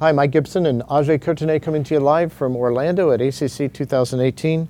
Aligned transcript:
Hi, 0.00 0.12
Mike 0.12 0.30
Gibson 0.30 0.64
and 0.64 0.80
Ajay 0.84 1.18
Kirtane 1.18 1.60
coming 1.60 1.84
to 1.84 1.92
you 1.92 2.00
live 2.00 2.32
from 2.32 2.56
Orlando 2.56 3.10
at 3.10 3.20
ACC 3.20 3.70
2018. 3.70 4.66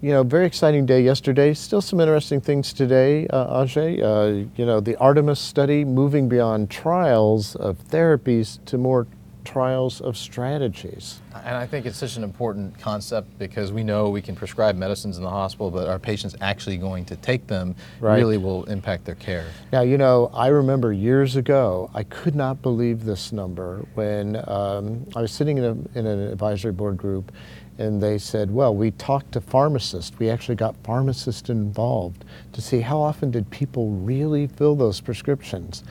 You 0.00 0.10
know, 0.12 0.22
very 0.22 0.46
exciting 0.46 0.86
day 0.86 1.02
yesterday. 1.02 1.54
Still 1.54 1.80
some 1.80 1.98
interesting 1.98 2.40
things 2.40 2.72
today, 2.72 3.26
uh, 3.30 3.64
Ajay. 3.64 4.00
Uh, 4.00 4.48
you 4.54 4.64
know, 4.64 4.78
the 4.78 4.94
Artemis 4.98 5.40
study 5.40 5.84
moving 5.84 6.28
beyond 6.28 6.70
trials 6.70 7.56
of 7.56 7.78
therapies 7.88 8.64
to 8.66 8.78
more 8.78 9.08
trials 9.44 10.00
of 10.00 10.16
strategies. 10.16 11.20
And 11.34 11.56
I 11.56 11.66
think 11.66 11.86
it's 11.86 11.96
such 11.96 12.16
an 12.16 12.24
important 12.24 12.78
concept 12.78 13.38
because 13.38 13.72
we 13.72 13.82
know 13.82 14.08
we 14.08 14.22
can 14.22 14.34
prescribe 14.34 14.76
medicines 14.76 15.16
in 15.16 15.22
the 15.22 15.30
hospital, 15.30 15.70
but 15.70 15.88
our 15.88 15.98
patients 15.98 16.36
actually 16.40 16.76
going 16.76 17.04
to 17.06 17.16
take 17.16 17.46
them 17.46 17.74
right. 18.00 18.16
really 18.16 18.36
will 18.36 18.64
impact 18.64 19.04
their 19.04 19.16
care. 19.16 19.46
Now, 19.72 19.82
you 19.82 19.98
know, 19.98 20.30
I 20.32 20.48
remember 20.48 20.92
years 20.92 21.36
ago, 21.36 21.90
I 21.94 22.04
could 22.04 22.34
not 22.34 22.62
believe 22.62 23.04
this 23.04 23.32
number 23.32 23.84
when 23.94 24.36
um, 24.48 25.06
I 25.14 25.20
was 25.20 25.32
sitting 25.32 25.58
in, 25.58 25.64
a, 25.64 25.98
in 25.98 26.06
an 26.06 26.20
advisory 26.20 26.72
board 26.72 26.96
group 26.96 27.32
and 27.78 28.00
they 28.00 28.18
said, 28.18 28.50
well, 28.50 28.74
we 28.74 28.92
talked 28.92 29.32
to 29.32 29.40
pharmacists. 29.40 30.16
We 30.18 30.30
actually 30.30 30.54
got 30.54 30.76
pharmacists 30.84 31.50
involved 31.50 32.24
to 32.52 32.60
see 32.60 32.80
how 32.80 33.00
often 33.00 33.30
did 33.32 33.50
people 33.50 33.90
really 33.90 34.46
fill 34.46 34.76
those 34.76 35.00
prescriptions. 35.00 35.82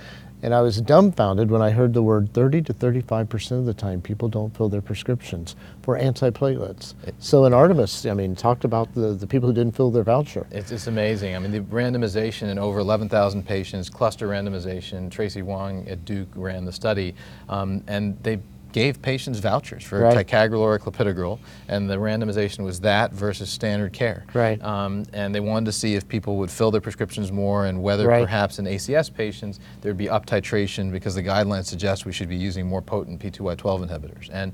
And 0.44 0.54
I 0.54 0.60
was 0.60 0.82
dumbfounded 0.82 1.50
when 1.50 1.62
I 1.62 1.72
heard 1.72 1.94
the 1.94 2.04
word 2.04 2.34
30 2.34 2.64
to 2.64 2.74
35% 2.74 3.52
of 3.52 3.66
the 3.66 3.74
time 3.74 4.02
people 4.02 4.28
don't 4.28 4.56
fill 4.56 4.68
their 4.68 4.82
prescriptions 4.82 5.56
for 5.82 5.98
antiplatelets. 5.98 6.96
So 7.18 7.46
in 7.46 7.54
Artemis, 7.54 8.06
I 8.06 8.14
mean, 8.14 8.36
talked 8.36 8.66
about 8.66 8.94
the, 8.94 9.14
the 9.14 9.26
people 9.26 9.48
who 9.48 9.56
didn't 9.56 9.74
fill 9.74 9.90
their 9.90 10.04
voucher. 10.04 10.46
It's, 10.52 10.70
it's 10.70 10.88
amazing. 10.88 11.34
I 11.34 11.40
mean, 11.40 11.52
the 11.52 11.62
randomization 11.62 12.50
in 12.50 12.60
over 12.60 12.80
11,000 12.80 13.48
patients, 13.48 13.90
cluster 13.90 14.28
randomization, 14.28 15.10
Tracy 15.10 15.42
Wang 15.42 15.88
at 15.88 16.04
Duke 16.04 16.28
ran 16.36 16.66
the 16.66 16.74
study, 16.74 17.16
um, 17.48 17.82
and 17.88 18.22
they 18.22 18.40
gave 18.74 19.02
patients 19.02 19.40
vouchers 19.40 19.84
for 19.84 20.00
right. 20.00 20.28
ticagrelor 20.28 20.60
or 20.60 20.80
clopidogrel, 20.80 21.40
and 21.68 21.90
the 21.90 21.96
randomization 21.96 22.66
was 22.66 22.82
that 22.82 23.14
versus 23.14 23.50
standard 23.50 23.94
care. 23.94 24.26
Right. 24.34 24.62
Um, 24.62 25.06
and 25.14 25.34
they 25.34 25.40
wanted 25.40 25.68
to 25.68 25.72
see 25.72 25.96
if 25.96 26.08
people 26.08 26.38
would 26.38 26.52
fill 26.52 26.72
their 26.72 26.82
prescriptions 26.82 27.32
more 27.32 27.68
and 27.68 27.82
whether 27.82 28.08
right. 28.08 28.24
perhaps 28.24 28.60
in 28.60 28.66
ACS 28.66 29.14
patients 29.14 29.60
there'd 29.82 29.96
be 29.96 30.10
up 30.10 30.26
titration 30.26 30.92
because 30.92 31.16
the 31.16 31.24
guidelines 31.24 31.66
suggest 31.66 32.06
we 32.06 32.12
should 32.12 32.30
be 32.30 32.36
using 32.36 32.68
more 32.68 32.82
potent 32.82 33.22
P2Y12 33.22 33.88
inhibitors. 33.88 34.30
And 34.34 34.52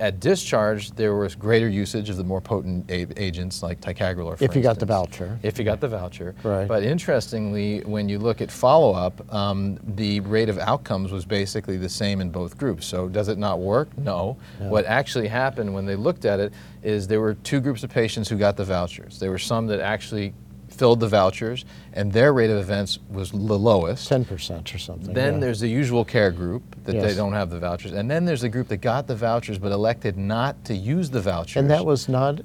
at 0.00 0.20
discharge, 0.20 0.92
there 0.92 1.14
was 1.16 1.34
greater 1.34 1.68
usage 1.68 2.08
of 2.08 2.16
the 2.16 2.24
more 2.24 2.40
potent 2.40 2.88
agents 2.88 3.62
like 3.62 3.80
ticagrelor. 3.80 4.34
if 4.34 4.40
you 4.40 4.46
instance, 4.46 4.64
got 4.64 4.78
the 4.78 4.86
voucher. 4.86 5.38
If 5.42 5.58
you 5.58 5.64
got 5.64 5.80
the 5.80 5.88
voucher. 5.88 6.34
Right. 6.42 6.68
But 6.68 6.84
interestingly, 6.84 7.80
when 7.80 8.08
you 8.08 8.18
look 8.18 8.40
at 8.40 8.50
follow-up, 8.50 9.32
um, 9.34 9.78
the 9.96 10.20
rate 10.20 10.48
of 10.48 10.58
outcomes 10.58 11.10
was 11.10 11.24
basically 11.24 11.76
the 11.76 11.88
same 11.88 12.20
in 12.20 12.30
both 12.30 12.56
groups. 12.56 12.86
So 12.86 13.08
does 13.08 13.28
it 13.28 13.38
not 13.38 13.58
work? 13.58 13.96
No. 13.98 14.36
no. 14.60 14.68
What 14.68 14.84
actually 14.86 15.28
happened 15.28 15.72
when 15.74 15.84
they 15.84 15.96
looked 15.96 16.24
at 16.24 16.38
it 16.38 16.52
is 16.82 17.08
there 17.08 17.20
were 17.20 17.34
two 17.34 17.60
groups 17.60 17.82
of 17.82 17.90
patients 17.90 18.28
who 18.28 18.36
got 18.36 18.56
the 18.56 18.64
vouchers. 18.64 19.18
There 19.18 19.30
were 19.30 19.38
some 19.38 19.66
that 19.66 19.80
actually 19.80 20.32
filled 20.78 21.00
the 21.00 21.08
vouchers, 21.08 21.64
and 21.92 22.12
their 22.12 22.32
rate 22.32 22.50
of 22.50 22.58
events 22.58 22.98
was 23.10 23.32
the 23.32 23.36
lowest. 23.36 24.08
10% 24.08 24.74
or 24.74 24.78
something. 24.78 25.12
Then 25.12 25.34
yeah. 25.34 25.40
there's 25.40 25.60
the 25.60 25.68
usual 25.68 26.04
care 26.04 26.30
group 26.30 26.62
that 26.84 26.94
yes. 26.94 27.04
they 27.04 27.14
don't 27.14 27.32
have 27.32 27.50
the 27.50 27.58
vouchers. 27.58 27.92
And 27.92 28.10
then 28.10 28.24
there's 28.24 28.42
the 28.42 28.48
group 28.48 28.68
that 28.68 28.78
got 28.78 29.06
the 29.06 29.16
vouchers 29.16 29.58
but 29.58 29.72
elected 29.72 30.16
not 30.16 30.64
to 30.66 30.74
use 30.74 31.10
the 31.10 31.20
vouchers. 31.20 31.56
And 31.56 31.70
that 31.70 31.84
was 31.84 32.08
not, 32.08 32.40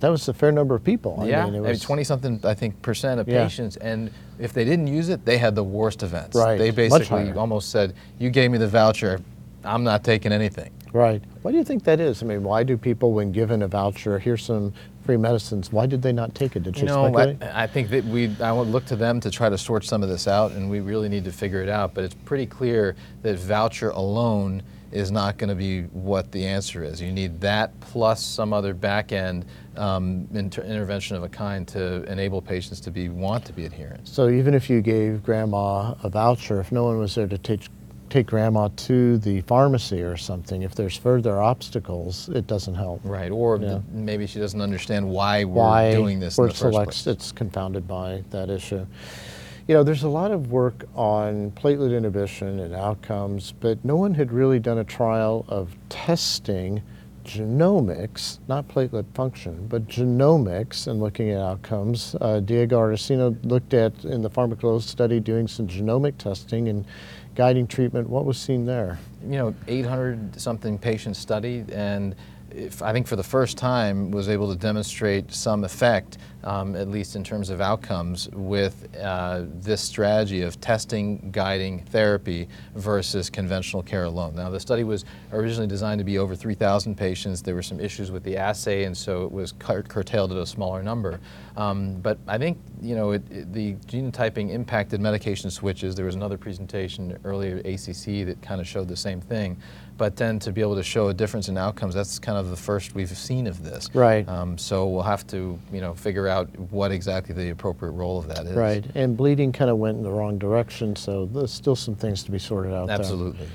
that 0.00 0.08
was 0.08 0.28
a 0.28 0.34
fair 0.34 0.52
number 0.52 0.74
of 0.74 0.84
people. 0.84 1.22
Yeah, 1.26 1.46
I 1.46 1.50
mean, 1.50 1.78
20 1.78 2.04
something, 2.04 2.40
I 2.44 2.54
think, 2.54 2.80
percent 2.82 3.20
of 3.20 3.28
yeah. 3.28 3.42
patients. 3.42 3.76
And 3.76 4.10
if 4.38 4.52
they 4.52 4.64
didn't 4.64 4.86
use 4.86 5.08
it, 5.08 5.24
they 5.24 5.38
had 5.38 5.54
the 5.54 5.64
worst 5.64 6.02
events. 6.02 6.36
Right. 6.36 6.58
They 6.58 6.70
basically 6.70 7.32
almost 7.32 7.70
said, 7.70 7.94
You 8.18 8.30
gave 8.30 8.50
me 8.50 8.58
the 8.58 8.68
voucher, 8.68 9.20
I'm 9.64 9.84
not 9.84 10.04
taking 10.04 10.32
anything. 10.32 10.72
Right. 10.92 11.22
Why 11.42 11.52
do 11.52 11.58
you 11.58 11.64
think 11.64 11.84
that 11.84 12.00
is? 12.00 12.22
I 12.22 12.26
mean, 12.26 12.42
why 12.42 12.62
do 12.64 12.76
people, 12.76 13.12
when 13.12 13.32
given 13.32 13.62
a 13.62 13.68
voucher, 13.68 14.18
here's 14.18 14.44
some 14.44 14.72
medicines, 15.16 15.72
why 15.72 15.86
did 15.86 16.02
they 16.02 16.12
not 16.12 16.34
take 16.34 16.56
it? 16.56 16.62
Did 16.62 16.78
you 16.78 16.84
know, 16.84 17.16
I, 17.16 17.36
I, 17.52 17.66
think 17.66 17.90
that 17.90 18.04
we, 18.04 18.34
I 18.40 18.52
would 18.52 18.68
look 18.68 18.84
to 18.86 18.96
them 18.96 19.20
to 19.20 19.30
try 19.30 19.48
to 19.48 19.58
sort 19.58 19.84
some 19.84 20.02
of 20.02 20.08
this 20.08 20.28
out, 20.28 20.52
and 20.52 20.70
we 20.70 20.80
really 20.80 21.08
need 21.08 21.24
to 21.24 21.32
figure 21.32 21.62
it 21.62 21.68
out. 21.68 21.94
But 21.94 22.04
it's 22.04 22.14
pretty 22.24 22.46
clear 22.46 22.96
that 23.22 23.38
voucher 23.38 23.90
alone 23.90 24.62
is 24.92 25.10
not 25.10 25.38
going 25.38 25.48
to 25.48 25.54
be 25.54 25.82
what 25.82 26.32
the 26.32 26.44
answer 26.44 26.82
is. 26.82 27.00
You 27.00 27.12
need 27.12 27.40
that 27.40 27.78
plus 27.80 28.24
some 28.24 28.52
other 28.52 28.74
back 28.74 29.12
end 29.12 29.44
um, 29.76 30.26
inter 30.34 30.62
intervention 30.62 31.16
of 31.16 31.22
a 31.22 31.28
kind 31.28 31.66
to 31.68 32.02
enable 32.04 32.42
patients 32.42 32.80
to 32.80 32.90
be 32.90 33.08
want 33.08 33.44
to 33.46 33.52
be 33.52 33.66
adherent. 33.66 34.08
So 34.08 34.28
even 34.28 34.52
if 34.54 34.68
you 34.68 34.80
gave 34.80 35.22
grandma 35.22 35.94
a 36.02 36.08
voucher, 36.08 36.60
if 36.60 36.72
no 36.72 36.84
one 36.84 36.98
was 36.98 37.14
there 37.14 37.28
to 37.28 37.38
teach 37.38 37.70
take 38.10 38.26
grandma 38.26 38.68
to 38.76 39.18
the 39.18 39.40
pharmacy 39.42 40.02
or 40.02 40.16
something. 40.16 40.62
If 40.62 40.74
there's 40.74 40.96
further 40.96 41.40
obstacles, 41.40 42.28
it 42.28 42.46
doesn't 42.46 42.74
help. 42.74 43.00
Right, 43.04 43.30
or 43.30 43.56
yeah. 43.56 43.80
maybe 43.90 44.26
she 44.26 44.40
doesn't 44.40 44.60
understand 44.60 45.08
why 45.08 45.44
we're 45.44 45.54
why 45.54 45.92
doing 45.92 46.20
this 46.20 46.36
we're 46.36 46.46
in 46.46 46.48
the 46.50 46.56
first 46.56 46.74
place. 46.74 47.06
It's 47.06 47.32
confounded 47.32 47.86
by 47.86 48.22
that 48.30 48.50
issue. 48.50 48.86
You 49.68 49.76
know, 49.76 49.84
there's 49.84 50.02
a 50.02 50.08
lot 50.08 50.32
of 50.32 50.50
work 50.50 50.84
on 50.96 51.52
platelet 51.52 51.96
inhibition 51.96 52.58
and 52.58 52.74
outcomes, 52.74 53.52
but 53.60 53.84
no 53.84 53.94
one 53.94 54.14
had 54.14 54.32
really 54.32 54.58
done 54.58 54.78
a 54.78 54.84
trial 54.84 55.44
of 55.48 55.76
testing 55.88 56.82
genomics, 57.24 58.38
not 58.48 58.66
platelet 58.66 59.04
function, 59.14 59.66
but 59.68 59.86
genomics 59.86 60.88
and 60.88 61.00
looking 61.00 61.30
at 61.30 61.40
outcomes. 61.40 62.16
Uh, 62.20 62.40
Diego 62.40 62.78
Ardissino 62.78 63.36
looked 63.44 63.74
at, 63.74 64.04
in 64.04 64.22
the 64.22 64.30
PHARMCLO 64.30 64.82
study, 64.82 65.20
doing 65.20 65.46
some 65.46 65.68
genomic 65.68 66.16
testing 66.18 66.68
and 66.68 66.84
guiding 67.34 67.66
treatment. 67.66 68.08
What 68.08 68.24
was 68.24 68.38
seen 68.38 68.66
there? 68.66 68.98
You 69.22 69.36
know, 69.38 69.54
800 69.68 70.40
something 70.40 70.78
patient 70.78 71.16
study, 71.16 71.64
and 71.72 72.14
if, 72.54 72.82
I 72.82 72.92
think 72.92 73.06
for 73.06 73.16
the 73.16 73.22
first 73.22 73.56
time 73.56 74.10
was 74.10 74.28
able 74.28 74.50
to 74.52 74.58
demonstrate 74.58 75.32
some 75.32 75.64
effect, 75.64 76.18
um, 76.44 76.74
at 76.74 76.88
least 76.88 77.16
in 77.16 77.24
terms 77.24 77.50
of 77.50 77.60
outcomes, 77.60 78.28
with 78.30 78.88
uh, 78.96 79.44
this 79.46 79.80
strategy 79.80 80.42
of 80.42 80.60
testing, 80.60 81.30
guiding 81.30 81.84
therapy 81.86 82.48
versus 82.74 83.28
conventional 83.28 83.82
care 83.82 84.04
alone. 84.04 84.34
Now, 84.34 84.50
the 84.50 84.60
study 84.60 84.84
was 84.84 85.04
originally 85.32 85.66
designed 85.66 85.98
to 85.98 86.04
be 86.04 86.18
over 86.18 86.34
3,000 86.34 86.96
patients. 86.96 87.42
There 87.42 87.54
were 87.54 87.62
some 87.62 87.80
issues 87.80 88.10
with 88.10 88.24
the 88.24 88.36
assay, 88.36 88.84
and 88.84 88.96
so 88.96 89.24
it 89.24 89.32
was 89.32 89.52
cur 89.52 89.82
curtailed 89.82 90.32
at 90.32 90.38
a 90.38 90.46
smaller 90.46 90.82
number. 90.82 91.20
Um, 91.56 91.96
but 92.00 92.18
I 92.26 92.38
think 92.38 92.58
you 92.80 92.94
know 92.94 93.10
it, 93.10 93.22
it, 93.30 93.52
the 93.52 93.74
genotyping 93.86 94.50
impacted 94.50 95.00
medication 95.00 95.50
switches. 95.50 95.94
There 95.94 96.06
was 96.06 96.14
another 96.14 96.38
presentation 96.38 97.18
earlier 97.24 97.58
at 97.58 97.66
ACC 97.66 98.26
that 98.26 98.38
kind 98.40 98.60
of 98.60 98.66
showed 98.66 98.88
the 98.88 98.96
same 98.96 99.20
thing. 99.20 99.58
But 100.00 100.16
then 100.16 100.38
to 100.38 100.52
be 100.52 100.62
able 100.62 100.76
to 100.76 100.82
show 100.82 101.08
a 101.08 101.14
difference 101.14 101.50
in 101.50 101.58
outcomes, 101.58 101.94
that's 101.94 102.18
kind 102.18 102.38
of 102.38 102.39
the 102.48 102.56
first 102.56 102.94
we've 102.94 103.10
seen 103.10 103.46
of 103.46 103.62
this. 103.62 103.88
Right. 103.94 104.26
Um, 104.28 104.56
so 104.56 104.88
we'll 104.88 105.02
have 105.02 105.26
to 105.28 105.58
you 105.72 105.80
know 105.80 105.94
figure 105.94 106.28
out 106.28 106.48
what 106.70 106.92
exactly 106.92 107.34
the 107.34 107.50
appropriate 107.50 107.92
role 107.92 108.18
of 108.18 108.28
that 108.28 108.46
is. 108.46 108.54
Right. 108.54 108.84
And 108.94 109.16
bleeding 109.16 109.52
kind 109.52 109.70
of 109.70 109.76
went 109.76 109.98
in 109.98 110.02
the 110.02 110.10
wrong 110.10 110.38
direction, 110.38 110.96
so 110.96 111.26
there's 111.26 111.52
still 111.52 111.76
some 111.76 111.94
things 111.94 112.22
to 112.24 112.30
be 112.30 112.38
sorted 112.38 112.72
out. 112.72 112.88
Absolutely. 112.88 113.40
There. 113.40 113.48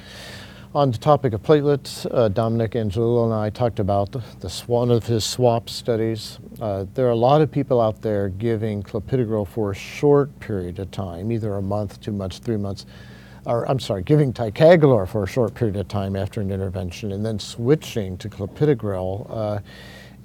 On 0.75 0.91
the 0.91 0.97
topic 0.97 1.31
of 1.31 1.41
platelets, 1.41 2.06
uh, 2.12 2.28
Dominic 2.28 2.72
Angiolillo 2.72 3.23
and 3.23 3.34
I 3.34 3.50
talked 3.50 3.79
about 3.79 4.12
the, 4.12 4.22
the, 4.41 4.50
one 4.68 4.91
of 4.91 5.06
his 5.06 5.23
swap 5.23 5.69
studies. 5.69 6.38
Uh, 6.59 6.85
there 6.96 7.07
are 7.07 7.12
a 7.12 7.16
lot 7.16 7.40
of 7.40 7.50
people 7.50 7.79
out 7.79 8.02
there 8.02 8.28
giving 8.28 8.84
clopidogrel 8.84 9.47
for 9.47 9.72
a 9.72 9.73
short 9.73 10.38
period 10.41 10.78
of 10.79 10.91
time, 10.91 11.31
either 11.31 11.53
a 11.53 11.62
month, 11.62 12.02
two 12.02 12.12
months, 12.12 12.40
three 12.40 12.57
months, 12.57 12.85
or 13.45 13.69
I'm 13.69 13.79
sorry, 13.79 14.03
giving 14.03 14.33
ticagrelor 14.33 15.07
for 15.07 15.23
a 15.23 15.28
short 15.28 15.53
period 15.53 15.75
of 15.75 15.88
time 15.88 16.16
after 16.16 16.41
an 16.41 16.51
intervention, 16.51 17.11
and 17.11 17.25
then 17.25 17.39
switching 17.39 18.17
to 18.17 18.29
clopidogrel. 18.29 19.28
Uh, 19.29 19.59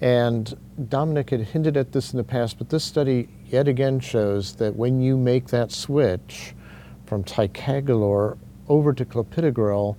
and 0.00 0.56
Dominic 0.88 1.30
had 1.30 1.40
hinted 1.40 1.76
at 1.76 1.92
this 1.92 2.12
in 2.12 2.16
the 2.16 2.24
past, 2.24 2.56
but 2.56 2.70
this 2.70 2.84
study 2.84 3.28
yet 3.46 3.68
again 3.68 4.00
shows 4.00 4.54
that 4.54 4.74
when 4.74 5.00
you 5.00 5.16
make 5.16 5.48
that 5.48 5.70
switch 5.70 6.54
from 7.04 7.22
ticagrelor 7.22 8.38
over 8.68 8.92
to 8.94 9.04
clopidogrel, 9.04 9.96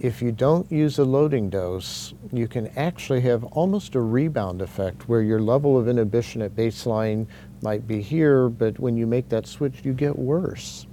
if 0.00 0.22
you 0.22 0.30
don't 0.30 0.70
use 0.70 0.98
a 0.98 1.04
loading 1.04 1.50
dose, 1.50 2.14
you 2.32 2.46
can 2.48 2.68
actually 2.76 3.20
have 3.22 3.44
almost 3.44 3.94
a 3.94 4.00
rebound 4.00 4.62
effect 4.62 5.08
where 5.08 5.22
your 5.22 5.40
level 5.40 5.78
of 5.78 5.88
inhibition 5.88 6.42
at 6.42 6.54
baseline 6.54 7.26
might 7.62 7.86
be 7.86 8.00
here, 8.02 8.48
but 8.48 8.78
when 8.78 8.96
you 8.96 9.06
make 9.06 9.28
that 9.30 9.46
switch, 9.46 9.84
you 9.84 9.92
get 9.92 10.18
worse. 10.18 10.86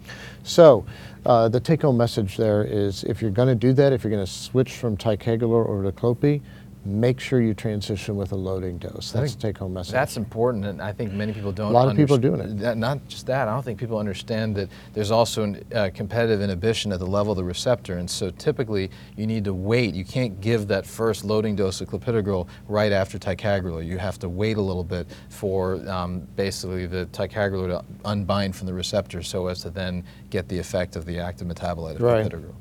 So 0.43 0.85
uh, 1.25 1.49
the 1.49 1.59
take-home 1.59 1.97
message 1.97 2.37
there 2.37 2.63
is 2.63 3.03
if 3.03 3.21
you're 3.21 3.31
going 3.31 3.47
to 3.47 3.55
do 3.55 3.73
that, 3.73 3.93
if 3.93 4.03
you're 4.03 4.11
going 4.11 4.25
to 4.25 4.31
switch 4.31 4.73
from 4.73 4.97
ticagrelor 4.97 5.67
over 5.67 5.83
to 5.83 5.91
clopi, 5.91 6.41
make 6.85 7.19
sure 7.19 7.41
you 7.41 7.53
transition 7.53 8.15
with 8.15 8.31
a 8.31 8.35
loading 8.35 8.77
dose. 8.77 9.11
That's 9.11 9.35
the 9.35 9.41
take 9.41 9.57
home 9.57 9.73
message. 9.73 9.93
That's 9.93 10.17
important, 10.17 10.65
and 10.65 10.81
I 10.81 10.91
think 10.91 11.13
many 11.13 11.31
people 11.31 11.51
don't. 11.51 11.71
A 11.71 11.73
lot 11.73 11.87
of 11.87 11.95
people 11.95 12.17
are 12.17 12.19
doing 12.19 12.41
it. 12.41 12.59
That, 12.59 12.77
not 12.77 13.07
just 13.07 13.25
that, 13.27 13.47
I 13.47 13.51
don't 13.51 13.63
think 13.63 13.79
people 13.79 13.97
understand 13.97 14.55
that 14.55 14.69
there's 14.93 15.11
also 15.11 15.55
a 15.71 15.77
uh, 15.77 15.89
competitive 15.91 16.41
inhibition 16.41 16.91
at 16.91 16.99
the 16.99 17.05
level 17.05 17.31
of 17.31 17.37
the 17.37 17.43
receptor, 17.43 17.97
and 17.97 18.09
so 18.09 18.31
typically 18.31 18.91
you 19.15 19.25
need 19.25 19.45
to 19.45 19.53
wait. 19.53 19.93
You 19.93 20.05
can't 20.05 20.41
give 20.41 20.67
that 20.67 20.85
first 20.85 21.23
loading 21.23 21.55
dose 21.55 21.79
of 21.81 21.89
clopidogrel 21.89 22.47
right 22.67 22.91
after 22.91 23.17
ticagrelor. 23.17 23.85
You 23.85 23.97
have 23.97 24.19
to 24.19 24.29
wait 24.29 24.57
a 24.57 24.61
little 24.61 24.83
bit 24.83 25.07
for 25.29 25.75
um, 25.89 26.27
basically 26.35 26.85
the 26.85 27.05
ticagrelor 27.07 27.79
to 27.79 27.85
unbind 28.05 28.55
from 28.55 28.67
the 28.67 28.73
receptor 28.73 29.23
so 29.23 29.47
as 29.47 29.61
to 29.61 29.69
then 29.69 30.03
get 30.29 30.47
the 30.49 30.59
effect 30.59 30.95
of 30.95 31.05
the 31.05 31.19
active 31.19 31.47
metabolite 31.47 31.95
of 31.95 32.01
right. 32.01 32.25
clopidogrel. 32.25 32.55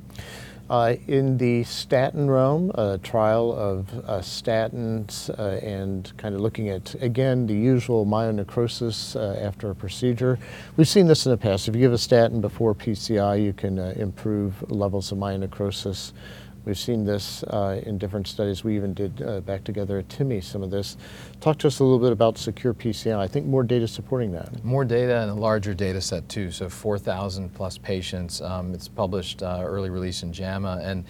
Uh, 0.72 0.96
in 1.06 1.36
the 1.36 1.62
statin 1.64 2.30
realm, 2.30 2.70
a 2.76 2.96
trial 2.96 3.52
of 3.52 3.90
uh, 4.06 4.20
statins 4.20 5.28
uh, 5.38 5.62
and 5.62 6.16
kind 6.16 6.34
of 6.34 6.40
looking 6.40 6.70
at, 6.70 6.94
again, 7.02 7.46
the 7.46 7.52
usual 7.52 8.06
myonecrosis 8.06 9.14
uh, 9.14 9.38
after 9.38 9.70
a 9.70 9.74
procedure. 9.74 10.38
We've 10.78 10.88
seen 10.88 11.06
this 11.08 11.26
in 11.26 11.30
the 11.30 11.36
past. 11.36 11.68
If 11.68 11.74
you 11.74 11.80
give 11.82 11.92
a 11.92 11.98
statin 11.98 12.40
before 12.40 12.74
PCI, 12.74 13.44
you 13.44 13.52
can 13.52 13.78
uh, 13.78 13.92
improve 13.98 14.62
levels 14.72 15.12
of 15.12 15.18
myonecrosis. 15.18 16.14
We've 16.64 16.78
seen 16.78 17.04
this 17.04 17.42
uh, 17.44 17.80
in 17.84 17.98
different 17.98 18.28
studies. 18.28 18.62
We 18.62 18.76
even 18.76 18.94
did 18.94 19.20
uh, 19.20 19.40
back 19.40 19.64
together 19.64 19.98
at 19.98 20.08
TIMI 20.08 20.40
some 20.40 20.62
of 20.62 20.70
this. 20.70 20.96
Talk 21.40 21.58
to 21.58 21.66
us 21.66 21.80
a 21.80 21.84
little 21.84 21.98
bit 21.98 22.12
about 22.12 22.38
secure 22.38 22.72
PCI. 22.72 23.16
I 23.16 23.26
think 23.26 23.46
more 23.46 23.64
data 23.64 23.88
supporting 23.88 24.30
that. 24.32 24.64
More 24.64 24.84
data 24.84 25.22
and 25.22 25.30
a 25.30 25.34
larger 25.34 25.74
data 25.74 26.00
set 26.00 26.28
too. 26.28 26.52
So 26.52 26.68
4,000 26.68 27.52
plus 27.52 27.78
patients. 27.78 28.40
Um, 28.40 28.72
it's 28.74 28.86
published 28.86 29.42
uh, 29.42 29.62
early 29.64 29.90
release 29.90 30.22
in 30.22 30.32
JAMA. 30.32 30.80
And 30.82 31.04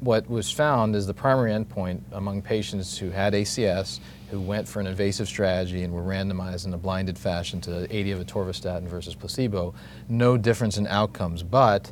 what 0.00 0.28
was 0.28 0.50
found 0.50 0.94
is 0.94 1.06
the 1.06 1.14
primary 1.14 1.52
endpoint 1.52 2.00
among 2.12 2.42
patients 2.42 2.98
who 2.98 3.10
had 3.10 3.32
ACS, 3.32 4.00
who 4.30 4.40
went 4.40 4.68
for 4.68 4.80
an 4.80 4.86
invasive 4.86 5.26
strategy 5.26 5.84
and 5.84 5.92
were 5.94 6.02
randomized 6.02 6.66
in 6.66 6.74
a 6.74 6.78
blinded 6.78 7.16
fashion 7.16 7.62
to 7.62 7.86
80 7.94 8.10
of 8.12 8.26
atorvastatin 8.26 8.86
versus 8.86 9.14
placebo, 9.14 9.74
no 10.08 10.36
difference 10.36 10.76
in 10.76 10.86
outcomes. 10.86 11.42
But 11.42 11.90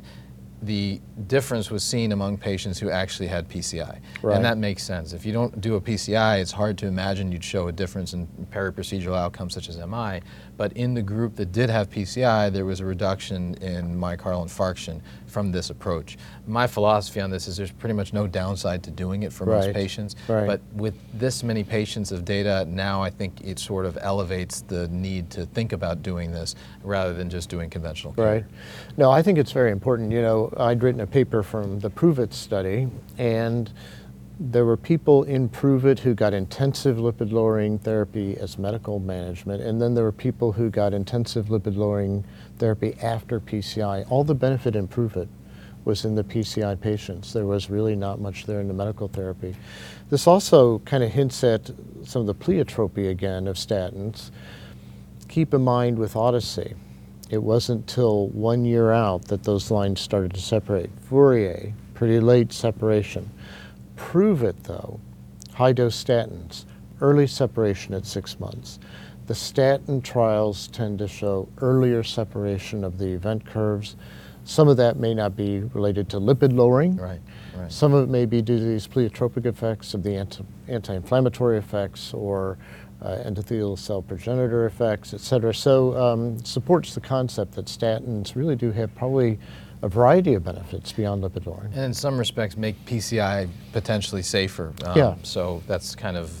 the 0.61 0.99
difference 1.27 1.69
was 1.69 1.83
seen 1.83 2.11
among 2.11 2.37
patients 2.37 2.79
who 2.79 2.89
actually 2.89 3.27
had 3.27 3.47
PCI. 3.49 3.99
Right. 4.21 4.35
And 4.35 4.45
that 4.45 4.57
makes 4.57 4.83
sense. 4.83 5.13
If 5.13 5.25
you 5.25 5.33
don't 5.33 5.61
do 5.61 5.75
a 5.75 5.81
PCI, 5.81 6.39
it's 6.39 6.51
hard 6.51 6.77
to 6.79 6.87
imagine 6.87 7.31
you'd 7.31 7.43
show 7.43 7.67
a 7.67 7.71
difference 7.71 8.13
in 8.13 8.27
peri-procedural 8.51 9.15
outcomes 9.15 9.53
such 9.53 9.69
as 9.69 9.77
MI. 9.77 10.21
But 10.57 10.73
in 10.73 10.93
the 10.93 11.01
group 11.01 11.35
that 11.35 11.51
did 11.51 11.69
have 11.69 11.89
PCI, 11.89 12.51
there 12.51 12.65
was 12.65 12.79
a 12.79 12.85
reduction 12.85 13.55
in 13.55 13.95
myocardial 13.95 14.45
infarction 14.45 15.01
from 15.35 15.51
this 15.51 15.69
approach. 15.69 16.17
My 16.47 16.65
philosophy 16.65 17.19
on 17.19 17.29
this 17.29 17.49
is 17.49 17.57
there's 17.57 17.69
pretty 17.69 17.91
much 17.91 18.13
no 18.13 18.25
downside 18.25 18.81
to 18.83 18.89
doing 18.89 19.23
it 19.23 19.33
for 19.33 19.45
most 19.45 19.73
patients. 19.73 20.15
Right. 20.29 20.47
But 20.47 20.61
with 20.71 20.95
this 21.13 21.43
many 21.43 21.61
patients 21.61 22.13
of 22.13 22.23
data, 22.23 22.65
now 22.69 23.03
I 23.03 23.09
think 23.09 23.41
it 23.41 23.59
sort 23.59 23.85
of 23.85 23.97
elevates 23.99 24.61
the 24.61 24.87
need 24.87 25.29
to 25.31 25.45
think 25.47 25.73
about 25.73 26.01
doing 26.01 26.31
this 26.31 26.55
rather 26.83 27.13
than 27.13 27.29
just 27.29 27.49
doing 27.49 27.69
conventional 27.69 28.13
care. 28.13 28.25
Right. 28.25 28.45
No, 28.95 29.11
I 29.11 29.21
think 29.21 29.37
it's 29.37 29.51
very 29.51 29.71
important. 29.71 30.13
You 30.13 30.21
know, 30.21 30.53
I'd 30.55 30.81
written 30.81 31.01
a 31.01 31.07
paper 31.07 31.43
from 31.43 31.81
the 31.81 31.89
Prove 31.89 32.17
It 32.19 32.33
study, 32.33 32.87
and 33.17 33.69
there 34.39 34.65
were 34.65 34.77
people 34.77 35.23
in 35.23 35.47
Prove 35.47 35.85
It 35.85 35.99
who 35.99 36.13
got 36.13 36.33
intensive 36.33 36.97
lipid 36.97 37.31
lowering 37.31 37.79
therapy 37.79 38.37
as 38.37 38.57
medical 38.57 38.99
management, 38.99 39.61
and 39.61 39.81
then 39.81 39.93
there 39.93 40.03
were 40.03 40.11
people 40.11 40.51
who 40.51 40.69
got 40.69 40.93
intensive 40.93 41.45
lipid 41.45 41.77
lowering 41.77 42.25
therapy 42.57 42.97
after 43.01 43.39
PCI. 43.39 44.05
All 44.09 44.23
the 44.23 44.35
benefit 44.35 44.75
in 44.75 44.87
Prove 44.87 45.15
It 45.15 45.29
was 45.85 46.03
in 46.03 46.15
the 46.15 46.23
PCI 46.23 46.79
patients. 46.81 47.31
There 47.31 47.45
was 47.45 47.69
really 47.69 47.95
not 47.95 48.19
much 48.19 48.45
there 48.45 48.59
in 48.59 48.67
the 48.67 48.73
medical 48.73 49.07
therapy. 49.07 49.55
This 50.09 50.27
also 50.27 50.79
kind 50.79 51.03
of 51.03 51.11
hints 51.11 51.43
at 51.43 51.71
some 52.03 52.21
of 52.21 52.25
the 52.27 52.35
pleiotropy 52.35 53.09
again 53.09 53.47
of 53.47 53.55
statins. 53.55 54.31
Keep 55.29 55.53
in 55.53 55.61
mind 55.61 55.97
with 55.97 56.15
Odyssey, 56.15 56.73
it 57.29 57.41
wasn't 57.41 57.87
till 57.87 58.27
one 58.27 58.65
year 58.65 58.91
out 58.91 59.25
that 59.25 59.43
those 59.43 59.71
lines 59.71 60.01
started 60.01 60.33
to 60.33 60.41
separate. 60.41 60.89
Fourier, 61.09 61.73
pretty 61.93 62.19
late 62.19 62.51
separation. 62.51 63.29
Prove 63.95 64.43
it 64.43 64.63
though, 64.63 64.99
high 65.53 65.73
dose 65.73 66.01
statins, 66.01 66.65
early 67.01 67.27
separation 67.27 67.93
at 67.93 68.05
six 68.05 68.39
months. 68.39 68.79
The 69.27 69.35
statin 69.35 70.01
trials 70.01 70.67
tend 70.67 70.99
to 70.99 71.07
show 71.07 71.49
earlier 71.59 72.03
separation 72.03 72.83
of 72.83 72.97
the 72.97 73.07
event 73.07 73.45
curves. 73.45 73.95
Some 74.43 74.67
of 74.67 74.77
that 74.77 74.97
may 74.97 75.15
not 75.15 75.35
be 75.35 75.61
related 75.73 76.07
to 76.09 76.19
lipid 76.19 76.53
lowering. 76.53 76.97
Right, 76.97 77.19
right. 77.57 77.71
Some 77.71 77.93
of 77.95 78.03
it 78.03 78.11
may 78.11 78.27
be 78.27 78.43
due 78.43 78.59
to 78.59 78.63
these 78.63 78.87
pleiotropic 78.87 79.47
effects 79.47 79.95
of 79.95 80.03
the 80.03 80.15
anti- 80.15 80.45
anti-inflammatory 80.67 81.57
effects 81.57 82.13
or 82.13 82.59
uh, 83.01 83.17
endothelial 83.25 83.77
cell 83.77 84.03
progenitor 84.03 84.67
effects, 84.67 85.15
et 85.15 85.19
cetera. 85.21 85.53
So 85.53 85.97
um, 85.97 86.37
supports 86.45 86.93
the 86.93 87.01
concept 87.01 87.53
that 87.53 87.65
statins 87.65 88.35
really 88.35 88.55
do 88.55 88.71
have 88.71 88.93
probably 88.93 89.39
a 89.85 89.87
variety 89.87 90.33
of 90.33 90.43
benefits 90.43 90.91
beyond 90.91 91.21
lowering. 91.21 91.71
And 91.73 91.83
in 91.85 91.93
some 91.93 92.17
respects, 92.17 92.57
make 92.57 92.75
PCI 92.87 93.47
potentially 93.71 94.23
safer. 94.23 94.73
Um, 94.83 94.97
Yeah. 94.97 95.15
So 95.21 95.61
that's 95.67 95.93
kind 95.95 96.17
of 96.17 96.31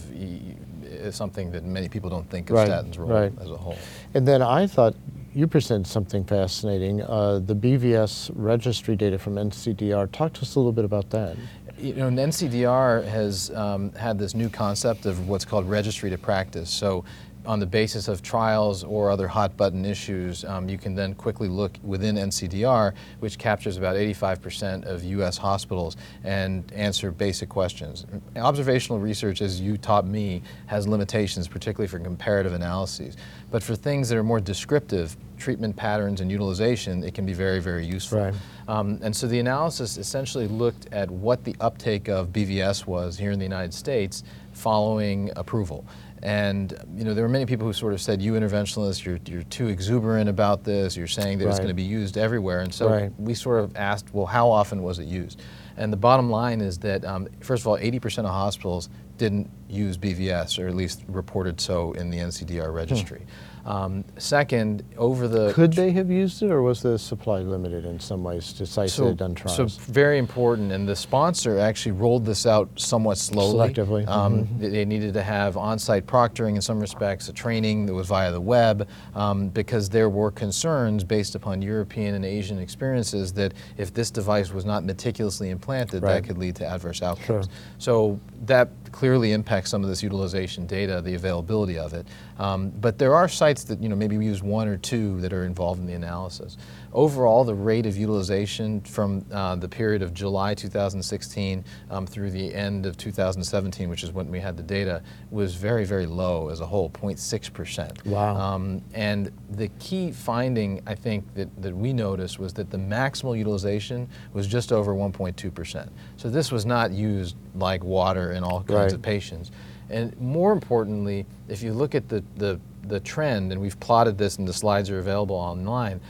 something 1.11 1.51
that 1.51 1.63
many 1.63 1.87
people 1.87 2.09
don't 2.09 2.27
think 2.27 2.49
of 2.49 2.55
Right, 2.55 2.67
statins' 2.67 2.97
role 2.97 3.09
right. 3.09 3.31
as 3.39 3.51
a 3.51 3.57
whole. 3.57 3.77
And 4.15 4.27
then 4.27 4.41
I 4.41 4.65
thought 4.65 4.95
you 5.35 5.45
presented 5.47 5.85
something 5.85 6.23
fascinating, 6.23 7.03
uh, 7.03 7.39
the 7.39 7.53
BVS 7.53 8.31
registry 8.33 8.95
data 8.95 9.19
from 9.19 9.35
NCDR. 9.35 10.11
Talk 10.11 10.33
to 10.33 10.41
us 10.41 10.55
a 10.55 10.59
little 10.59 10.71
bit 10.71 10.85
about 10.85 11.11
that. 11.11 11.37
You 11.77 11.93
know, 11.93 12.07
NCDR 12.09 13.05
has 13.05 13.51
um, 13.51 13.91
had 13.93 14.17
this 14.17 14.33
new 14.33 14.49
concept 14.49 15.05
of 15.05 15.27
what's 15.27 15.45
called 15.45 15.69
registry 15.69 16.09
to 16.09 16.17
practice. 16.17 16.69
So, 16.71 17.03
on 17.45 17.59
the 17.59 17.65
basis 17.65 18.07
of 18.07 18.21
trials 18.21 18.83
or 18.83 19.09
other 19.09 19.27
hot 19.27 19.55
button 19.57 19.85
issues, 19.85 20.43
um, 20.45 20.69
you 20.69 20.77
can 20.77 20.95
then 20.95 21.13
quickly 21.13 21.47
look 21.47 21.77
within 21.83 22.15
NCDR, 22.15 22.93
which 23.19 23.37
captures 23.37 23.77
about 23.77 23.95
85% 23.95 24.85
of 24.85 25.03
U.S. 25.03 25.37
hospitals, 25.37 25.97
and 26.23 26.71
answer 26.73 27.11
basic 27.11 27.49
questions. 27.49 28.05
Observational 28.35 28.99
research, 28.99 29.41
as 29.41 29.61
you 29.61 29.77
taught 29.77 30.05
me, 30.05 30.41
has 30.67 30.87
limitations, 30.87 31.47
particularly 31.47 31.87
for 31.87 31.99
comparative 31.99 32.53
analyses. 32.53 33.17
But 33.51 33.63
for 33.63 33.75
things 33.75 34.09
that 34.09 34.17
are 34.17 34.23
more 34.23 34.39
descriptive, 34.39 35.15
treatment 35.37 35.75
patterns 35.75 36.21
and 36.21 36.31
utilization, 36.31 37.03
it 37.03 37.13
can 37.13 37.25
be 37.25 37.33
very, 37.33 37.59
very 37.59 37.85
useful. 37.85 38.19
Right. 38.19 38.33
Um, 38.67 38.99
and 39.01 39.15
so 39.15 39.27
the 39.27 39.39
analysis 39.39 39.97
essentially 39.97 40.47
looked 40.47 40.87
at 40.91 41.09
what 41.09 41.43
the 41.43 41.55
uptake 41.59 42.07
of 42.07 42.29
BVS 42.29 42.87
was 42.87 43.17
here 43.17 43.31
in 43.31 43.39
the 43.39 43.45
United 43.45 43.73
States 43.73 44.23
following 44.53 45.31
approval. 45.35 45.85
And 46.25 46.73
you 46.97 47.03
know, 47.03 47.13
there 47.13 47.23
were 47.23 47.29
many 47.29 47.45
people 47.45 47.67
who 47.67 47.73
sort 47.73 47.93
of 47.93 48.01
said, 48.01 48.19
"You 48.19 48.33
interventionalists, 48.33 49.05
you're, 49.05 49.19
you're 49.27 49.43
too 49.43 49.67
exuberant 49.67 50.27
about 50.27 50.63
this. 50.63 50.97
You're 50.97 51.05
saying 51.05 51.37
that 51.37 51.47
it's 51.47 51.59
going 51.59 51.67
to 51.67 51.75
be 51.75 51.83
used 51.83 52.17
everywhere." 52.17 52.61
And 52.61 52.73
so 52.73 52.89
Right. 52.89 53.11
we 53.19 53.35
sort 53.35 53.63
of 53.63 53.75
asked, 53.75 54.11
"Well, 54.11 54.25
how 54.25 54.49
often 54.49 54.81
was 54.81 54.97
it 54.97 55.05
used?" 55.05 55.39
And 55.77 55.93
the 55.93 55.97
bottom 55.97 56.31
line 56.31 56.61
is 56.61 56.79
that, 56.79 57.05
um, 57.05 57.27
first 57.41 57.61
of 57.61 57.67
all, 57.67 57.77
80% 57.77 58.25
of 58.25 58.31
hospitals 58.31 58.89
didn't 59.19 59.51
use 59.69 59.97
BVS, 59.97 60.57
or 60.57 60.67
at 60.67 60.73
least 60.75 61.03
reported 61.07 61.61
so 61.61 61.91
in 61.91 62.09
the 62.09 62.17
NCDR 62.17 62.71
registry. 62.73 63.27
Um, 63.65 64.03
second, 64.19 64.83
over 64.95 65.27
the 65.27 65.51
Could 65.53 65.73
they 65.73 65.89
have 65.91 66.11
used 66.11 66.43
it, 66.43 66.51
or 66.51 66.61
was 66.61 66.83
the 66.83 66.99
supply 66.99 67.39
limited 67.39 67.83
in 67.83 67.99
some 67.99 68.23
ways 68.23 68.53
to 68.53 68.65
sites 68.67 68.95
that 68.97 69.05
had 69.07 69.17
done 69.17 69.33
trials? 69.33 69.55
So 69.57 69.65
very 69.91 70.19
important, 70.19 70.71
and 70.71 70.87
the 70.87 70.95
sponsor 70.95 71.57
actually 71.57 71.93
rolled 71.93 72.25
this 72.25 72.45
out 72.45 72.69
somewhat 72.75 73.17
slowly. 73.17 73.69
Selectively, 73.73 74.07
Um, 74.07 74.43
mhm. 74.45 74.59
they- 74.59 74.69
They 74.75 74.85
needed 74.85 75.13
to 75.15 75.23
have 75.23 75.57
on-site 75.57 76.05
proctoring 76.05 76.55
in 76.55 76.61
some 76.61 76.79
respects, 76.79 77.27
a 77.29 77.33
training 77.33 77.87
that 77.87 77.93
was 77.95 78.05
via 78.07 78.31
the 78.31 78.41
web, 78.41 78.87
um, 79.15 79.47
because 79.49 79.89
there 79.89 80.09
were 80.09 80.29
concerns 80.29 81.03
based 81.03 81.33
upon 81.33 81.61
European 81.63 82.13
and 82.13 82.23
Asian 82.25 82.59
experiences 82.59 83.31
that 83.33 83.53
if 83.77 83.93
this 83.93 84.11
device 84.11 84.53
was 84.53 84.65
not 84.65 84.83
meticulously 84.83 85.49
implanted, 85.49 86.03
Right. 86.03 86.15
that 86.21 86.23
could 86.27 86.37
lead 86.37 86.55
to 86.57 86.65
adverse 86.67 87.01
outcomes. 87.01 87.45
Sure. 87.45 87.53
So 87.79 88.19
that 88.45 88.69
clearly 88.91 89.31
impacts 89.31 89.71
some 89.71 89.81
of 89.81 89.89
this 89.89 90.03
utilization 90.03 90.65
data, 90.67 91.01
the 91.01 91.15
availability 91.15 91.77
of 91.79 91.93
it. 91.93 92.05
Um, 92.37 92.71
but 92.81 92.97
there 92.97 93.15
are 93.15 93.27
sites 93.27 93.54
that 93.63 93.81
you 93.81 93.89
know 93.89 93.95
maybe 93.95 94.17
we 94.17 94.25
use 94.25 94.43
one 94.43 94.67
or 94.67 94.77
two 94.77 95.19
that 95.21 95.33
are 95.33 95.45
involved 95.45 95.79
in 95.79 95.85
the 95.87 95.93
analysis. 95.93 96.57
Overall, 96.93 97.43
the 97.43 97.53
rate 97.55 97.85
of 97.85 97.97
utilization 97.97 98.79
from 98.81 99.25
uh, 99.31 99.55
the 99.55 99.67
period 99.67 100.01
of 100.01 100.13
July 100.13 100.53
2016 100.53 101.63
um, 101.89 102.07
through 102.07 102.31
the 102.31 102.53
end 102.53 102.85
of 102.85 102.97
2017, 102.97 103.89
which 103.89 104.03
is 104.03 104.11
when 104.11 104.29
we 104.31 104.39
had 104.39 104.55
the 104.55 104.63
data, 104.63 105.01
was 105.29 105.55
very, 105.55 105.83
very 105.85 106.05
low 106.05 106.49
as 106.49 106.61
a 106.61 106.65
whole, 106.65 106.89
0.6 106.89 107.51
percent. 107.53 108.05
Wow. 108.05 108.35
Um, 108.37 108.81
and 108.93 109.31
the 109.49 109.67
key 109.79 110.11
finding, 110.11 110.81
I 110.87 110.95
think, 110.95 111.33
that, 111.35 111.49
that 111.61 111.75
we 111.75 111.91
noticed 111.93 112.39
was 112.39 112.53
that 112.53 112.69
the 112.69 112.77
maximal 112.77 113.37
utilization 113.37 114.07
was 114.33 114.47
just 114.47 114.71
over 114.71 114.93
1.2%. 114.93 115.89
So 116.17 116.29
this 116.29 116.51
was 116.51 116.65
not 116.65 116.91
used 116.91 117.35
like 117.55 117.83
water 117.83 118.31
in 118.31 118.43
all 118.43 118.59
kinds 118.59 118.69
Right. 118.71 118.93
of 118.93 119.01
patients. 119.01 119.51
And 119.89 120.19
more 120.19 120.51
importantly, 120.51 121.25
if 121.47 121.61
you 121.61 121.73
look 121.73 121.95
at 121.95 122.09
the, 122.09 122.23
the, 122.35 122.59
the 122.87 122.99
trend, 122.99 123.51
and 123.51 123.61
we've 123.61 123.79
plotted 123.79 124.17
this 124.17 124.37
and 124.37 124.47
the 124.47 124.53
slides 124.53 124.89
are 124.89 124.99
available 124.99 125.35
online, 125.35 126.01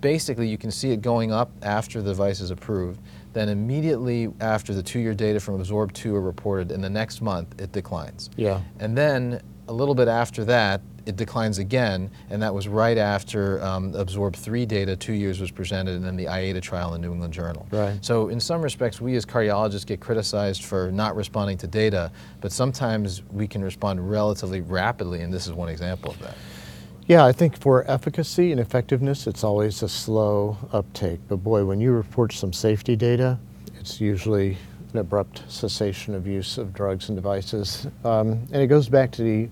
basically 0.00 0.48
you 0.48 0.58
can 0.58 0.70
see 0.70 0.90
it 0.90 1.00
going 1.00 1.32
up 1.32 1.50
after 1.62 2.02
the 2.02 2.10
device 2.10 2.40
is 2.40 2.50
approved. 2.50 3.00
Then 3.32 3.48
immediately 3.48 4.32
after 4.40 4.74
the 4.74 4.82
two-year 4.82 5.14
data 5.14 5.40
from 5.40 5.56
Absorb 5.56 5.92
2 5.92 6.14
are 6.14 6.20
reported, 6.20 6.70
in 6.72 6.80
the 6.80 6.90
next 6.90 7.20
month 7.20 7.60
it 7.60 7.72
declines. 7.72 8.30
Yeah. 8.36 8.60
And 8.78 8.96
then 8.96 9.40
a 9.68 9.72
little 9.72 9.94
bit 9.94 10.08
after 10.08 10.44
that, 10.44 10.80
it 11.06 11.16
declines 11.16 11.58
again, 11.58 12.10
and 12.30 12.42
that 12.42 12.54
was 12.54 12.68
right 12.68 12.98
after 12.98 13.62
um, 13.62 13.94
Absorb 13.94 14.34
3 14.36 14.66
data, 14.66 14.96
two 14.96 15.12
years 15.12 15.40
was 15.40 15.50
presented, 15.50 15.96
and 15.96 16.04
then 16.04 16.16
the 16.16 16.26
AIDA 16.26 16.60
trial 16.60 16.94
in 16.94 17.00
New 17.00 17.12
England 17.12 17.32
Journal. 17.32 17.66
Right. 17.70 17.98
So 18.04 18.28
in 18.28 18.40
some 18.40 18.62
respects, 18.62 19.00
we 19.00 19.16
as 19.16 19.26
cardiologists 19.26 19.86
get 19.86 20.00
criticized 20.00 20.64
for 20.64 20.90
not 20.90 21.16
responding 21.16 21.58
to 21.58 21.66
data, 21.66 22.10
but 22.40 22.52
sometimes 22.52 23.22
we 23.32 23.46
can 23.46 23.62
respond 23.62 24.10
relatively 24.10 24.60
rapidly, 24.60 25.20
and 25.20 25.32
this 25.32 25.46
is 25.46 25.52
one 25.52 25.68
example 25.68 26.10
of 26.10 26.18
that. 26.20 26.36
Yeah, 27.06 27.24
I 27.26 27.32
think 27.32 27.58
for 27.58 27.88
efficacy 27.90 28.50
and 28.50 28.58
effectiveness, 28.58 29.26
it's 29.26 29.44
always 29.44 29.82
a 29.82 29.88
slow 29.88 30.56
uptake. 30.72 31.20
But 31.28 31.36
boy, 31.36 31.64
when 31.66 31.78
you 31.78 31.92
report 31.92 32.32
some 32.32 32.52
safety 32.52 32.96
data, 32.96 33.38
It's 33.78 34.00
usually 34.00 34.56
an 34.94 35.00
abrupt 35.00 35.42
cessation 35.48 36.14
of 36.14 36.26
use 36.26 36.56
of 36.56 36.72
drugs 36.72 37.10
and 37.10 37.16
devices. 37.16 37.86
Um, 38.04 38.46
and 38.52 38.62
it 38.62 38.68
goes 38.68 38.88
back 38.88 39.10
to 39.12 39.22
the 39.22 39.48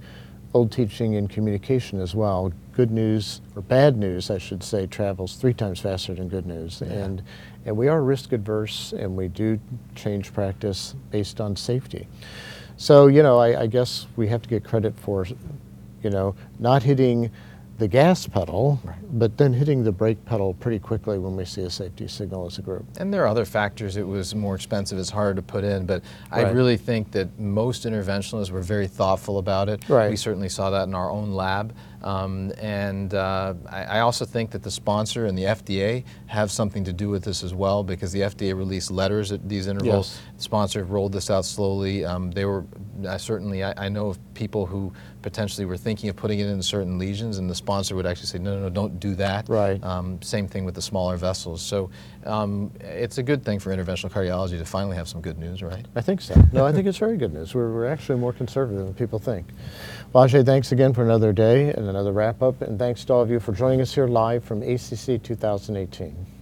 old 0.54 0.71
teaching 0.71 1.14
in 1.14 1.28
communication 1.28 2.00
as 2.00 2.14
well. 2.14 2.52
Good 2.73 2.90
news, 2.90 3.40
or 3.56 3.62
bad 3.62 3.97
news, 3.97 4.30
I 4.30 4.38
should 4.38 4.62
say, 4.62 4.87
travels 4.87 5.37
three 5.37 5.54
times 5.54 5.80
faster 5.80 6.14
than 6.14 6.28
good 6.28 6.47
news. 6.47 6.82
And, 6.82 7.23
and 7.64 7.76
we 7.76 7.88
are 7.88 8.02
risk 8.02 8.32
adverse 8.32 8.92
and 8.92 9.16
we 9.16 9.28
do 9.28 9.59
change 9.94 10.32
practice 10.32 10.94
based 11.11 11.40
on 11.40 11.56
safety. 11.56 12.06
So, 12.76 13.06
you 13.06 13.23
know, 13.23 13.38
I, 13.38 13.62
I 13.62 13.66
guess 13.66 14.06
we 14.16 14.28
have 14.28 14.42
to 14.42 14.49
get 14.49 14.64
credit 14.64 14.99
for, 14.99 15.26
you 16.02 16.11
know, 16.11 16.35
not 16.59 16.82
hitting 16.82 17.30
the 17.79 17.88
gas 17.88 18.26
pedal, 18.26 18.81
but 19.12 19.37
then 19.38 19.52
hitting 19.52 19.83
the 19.83 19.93
brake 19.93 20.25
pedal 20.25 20.55
pretty 20.55 20.79
quickly 20.79 21.19
when 21.19 21.37
we 21.37 21.45
see 21.45 21.62
a 21.62 21.71
safety 21.71 22.07
signal 22.07 22.47
as 22.47 22.59
a 22.59 22.62
group. 22.62 22.85
And 22.99 23.12
there 23.12 23.23
are 23.23 23.26
other 23.26 23.45
factors. 23.45 23.97
It 23.97 24.07
was 24.07 24.35
more 24.35 24.55
expensive. 24.55 24.99
It's 24.99 25.11
harder 25.11 25.35
to 25.35 25.43
put 25.43 25.64
in. 25.64 25.87
But 25.87 26.02
I 26.31 26.43
really 26.43 26.76
think 26.76 27.11
that 27.12 27.38
most 27.38 27.85
interventionalists 27.85 28.50
were 28.50 28.61
very 28.61 28.87
thoughtful 28.87 29.38
about 29.38 29.69
it. 29.69 29.88
Right. 29.88 30.11
We 30.11 30.17
certainly 30.17 30.49
saw 30.49 30.71
that 30.71 30.85
in 30.85 30.95
our 30.95 31.11
own 31.11 31.33
lab. 31.33 31.75
Um, 32.02 32.52
and 32.59 33.14
uh, 33.14 33.54
I, 33.68 33.85
I 33.85 34.00
also 34.00 34.25
think 34.25 34.50
that 34.50 34.62
the 34.62 34.71
sponsor 34.71 35.26
and 35.26 35.38
the 35.38 35.44
FDA 35.44 36.04
have 36.26 36.50
something 36.50 36.85
to 36.85 36.92
do 36.92 37.09
with 37.09 37.25
this 37.25 37.42
as 37.42 37.54
well 37.54 37.85
because 37.85 38.12
the 38.12 38.21
FDA 38.21 38.56
released 38.56 38.90
letters 38.90 39.32
at 39.32 39.49
these 39.49 39.66
intervals. 39.66 40.11
Yes. 40.14 40.23
The 40.37 40.42
sponsor 40.42 40.85
rolled 40.85 41.12
this 41.12 41.30
out 41.30 41.44
slowly. 41.44 42.04
Um, 42.04 42.30
they 42.30 42.44
were 42.44 42.64
I 43.09 43.16
certainly 43.16 43.64
I, 43.64 43.87
I 43.87 43.88
know 43.88 44.09
of 44.09 44.35
people 44.35 44.66
who 44.66 44.92
potentially 45.23 45.64
were 45.64 45.76
thinking 45.76 46.11
of 46.11 46.16
putting 46.16 46.40
it 46.40 46.47
in 46.47 46.62
certain 46.62 46.99
lesions, 46.99 47.38
and 47.38 47.49
the 47.49 47.54
sponsor 47.54 47.94
would 47.94 48.06
actually 48.06 48.26
say, 48.26 48.38
no, 48.38 48.54
no, 48.56 48.62
no, 48.62 48.71
don't 48.71 48.99
do 48.99 49.14
that. 49.14 49.49
Right. 49.49 49.82
Um, 49.82 50.21
same 50.21 50.49
thing 50.49 50.64
with 50.64 50.75
the 50.75 50.82
smaller 50.82 51.16
vessels. 51.16 51.62
So 51.62 51.90
um, 52.25 52.73
it's 52.80 53.18
a 53.18 53.23
good 53.23 53.44
thing 53.44 53.59
for 53.59 53.75
interventional 53.75 54.11
cardiology 54.11 54.59
to 54.59 54.64
finally 54.64 54.97
have 54.97 55.09
some 55.09 55.21
good 55.21 55.38
news, 55.38 55.62
right? 55.62 55.87
I 55.94 56.00
think 56.00 56.21
so. 56.21 56.35
No, 56.52 56.66
I 56.66 56.73
think 56.73 56.87
it's 56.87 56.99
very 56.99 57.16
good 57.16 57.32
news. 57.32 57.54
We're, 57.54 57.73
we're 57.73 57.87
actually 57.87 58.18
more 58.18 58.32
conservative 58.32 58.85
than 58.85 58.94
people 58.94 59.18
think. 59.18 59.47
Well, 60.12 60.28
thanks 60.28 60.73
again 60.73 60.92
for 60.92 61.02
another 61.02 61.32
day 61.32 61.73
and 61.73 61.88
another 61.92 62.12
wrap 62.12 62.42
up, 62.42 62.62
and 62.62 62.78
thanks 62.78 63.04
to 63.04 63.12
all 63.12 63.20
of 63.20 63.30
you 63.30 63.38
for 63.38 63.52
joining 63.52 63.82
us 63.82 63.94
here 63.94 64.06
live 64.06 64.42
from 64.42 64.62
ACC 64.62 65.22
2018. 65.22 66.41